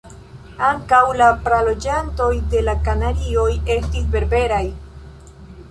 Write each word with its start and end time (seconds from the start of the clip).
Ankaŭ 0.67 1.01
la 1.21 1.27
praloĝantoj 1.47 2.31
de 2.55 2.65
la 2.71 2.75
Kanarioj 2.89 3.47
estis 3.79 4.11
berberaj. 4.17 4.65